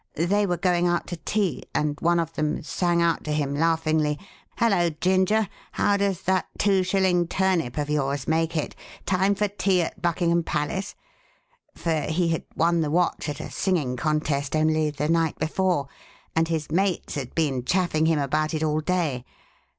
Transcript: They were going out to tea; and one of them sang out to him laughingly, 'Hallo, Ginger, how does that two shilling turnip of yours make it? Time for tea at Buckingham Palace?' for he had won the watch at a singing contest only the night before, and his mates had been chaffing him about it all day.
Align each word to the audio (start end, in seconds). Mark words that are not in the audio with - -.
They 0.15 0.47
were 0.47 0.57
going 0.57 0.87
out 0.87 1.05
to 1.09 1.15
tea; 1.17 1.61
and 1.75 1.95
one 2.01 2.19
of 2.19 2.33
them 2.33 2.63
sang 2.63 3.03
out 3.03 3.23
to 3.25 3.31
him 3.31 3.53
laughingly, 3.53 4.17
'Hallo, 4.55 4.89
Ginger, 4.89 5.47
how 5.73 5.95
does 5.95 6.23
that 6.23 6.47
two 6.57 6.81
shilling 6.81 7.27
turnip 7.27 7.77
of 7.77 7.87
yours 7.87 8.27
make 8.27 8.57
it? 8.57 8.75
Time 9.05 9.35
for 9.35 9.47
tea 9.47 9.83
at 9.83 10.01
Buckingham 10.01 10.41
Palace?' 10.41 10.95
for 11.75 12.01
he 12.09 12.29
had 12.29 12.45
won 12.55 12.81
the 12.81 12.89
watch 12.89 13.29
at 13.29 13.39
a 13.39 13.51
singing 13.51 13.95
contest 13.95 14.55
only 14.55 14.89
the 14.89 15.07
night 15.07 15.37
before, 15.37 15.87
and 16.35 16.47
his 16.47 16.71
mates 16.71 17.13
had 17.13 17.35
been 17.35 17.63
chaffing 17.63 18.07
him 18.07 18.17
about 18.17 18.55
it 18.55 18.63
all 18.63 18.79
day. 18.79 19.23